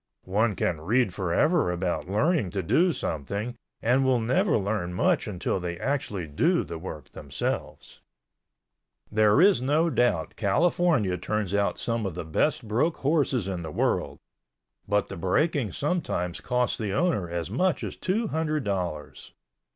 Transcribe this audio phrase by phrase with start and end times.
[0.25, 5.59] One can read forever about learning to do something and will never learn much until
[5.59, 8.01] they actually do the work themselves.
[9.11, 13.69] There is no doubt California turns out some of the best broke horses in the
[13.71, 14.17] world,
[14.87, 19.33] but the breaking sometimes costs the owner as much as two hundred dollars.